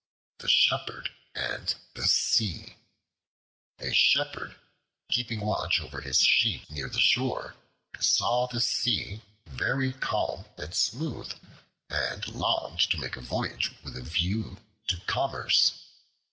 [0.39, 2.75] The Shepherd and the Sea
[3.77, 4.55] A SHEPHERD,
[5.11, 7.53] keeping watch over his sheep near the shore,
[7.99, 11.31] saw the Sea very calm and smooth,
[11.87, 15.75] and longed to make a voyage with a view to commerce.